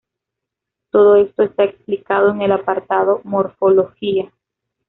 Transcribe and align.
Todo 0.89 1.15
esto 1.15 1.43
está 1.43 1.63
explicado 1.63 2.31
en 2.31 2.41
el 2.41 2.51
apartado 2.51 3.21
"Morfología". 3.23 4.33